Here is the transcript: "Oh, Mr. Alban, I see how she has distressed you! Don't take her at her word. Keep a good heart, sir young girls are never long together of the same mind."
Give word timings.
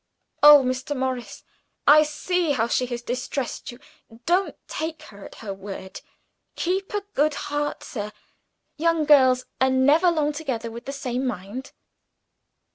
"Oh, 0.41 0.63
Mr. 0.65 0.99
Alban, 0.99 1.23
I 1.85 2.01
see 2.01 2.53
how 2.53 2.67
she 2.67 2.87
has 2.87 3.03
distressed 3.03 3.71
you! 3.71 3.79
Don't 4.25 4.55
take 4.67 5.03
her 5.03 5.23
at 5.23 5.35
her 5.45 5.53
word. 5.53 6.01
Keep 6.55 6.95
a 6.95 7.03
good 7.13 7.35
heart, 7.35 7.83
sir 7.83 8.11
young 8.77 9.05
girls 9.05 9.45
are 9.61 9.69
never 9.69 10.09
long 10.09 10.31
together 10.33 10.75
of 10.75 10.85
the 10.85 10.91
same 10.91 11.27
mind." 11.27 11.71